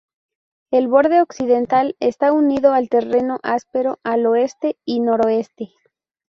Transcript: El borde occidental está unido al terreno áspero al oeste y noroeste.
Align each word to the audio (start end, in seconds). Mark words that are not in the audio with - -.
El 0.71 0.87
borde 0.87 1.21
occidental 1.21 1.95
está 1.99 2.33
unido 2.33 2.73
al 2.73 2.89
terreno 2.89 3.37
áspero 3.43 3.99
al 4.03 4.25
oeste 4.25 4.75
y 4.83 4.99
noroeste. 5.01 5.73